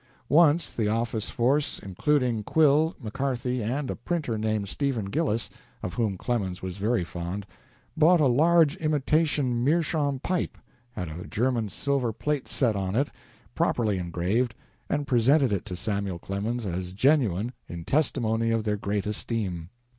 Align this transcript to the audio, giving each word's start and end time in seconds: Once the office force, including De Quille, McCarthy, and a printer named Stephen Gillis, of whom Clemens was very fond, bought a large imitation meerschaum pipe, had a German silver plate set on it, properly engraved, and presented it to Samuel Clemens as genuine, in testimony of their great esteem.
Once 0.29 0.71
the 0.71 0.87
office 0.87 1.29
force, 1.29 1.77
including 1.77 2.37
De 2.37 2.43
Quille, 2.45 2.95
McCarthy, 2.99 3.61
and 3.61 3.91
a 3.91 3.95
printer 3.95 4.35
named 4.35 4.67
Stephen 4.67 5.05
Gillis, 5.05 5.47
of 5.83 5.93
whom 5.93 6.17
Clemens 6.17 6.59
was 6.63 6.77
very 6.77 7.03
fond, 7.03 7.45
bought 7.95 8.19
a 8.19 8.25
large 8.25 8.75
imitation 8.77 9.63
meerschaum 9.63 10.17
pipe, 10.17 10.57
had 10.93 11.07
a 11.07 11.27
German 11.27 11.69
silver 11.69 12.11
plate 12.11 12.47
set 12.47 12.75
on 12.75 12.95
it, 12.95 13.11
properly 13.53 13.99
engraved, 13.99 14.55
and 14.89 15.05
presented 15.05 15.51
it 15.53 15.65
to 15.65 15.75
Samuel 15.75 16.17
Clemens 16.17 16.65
as 16.65 16.93
genuine, 16.93 17.53
in 17.69 17.85
testimony 17.85 18.49
of 18.49 18.63
their 18.63 18.77
great 18.77 19.05
esteem. 19.05 19.69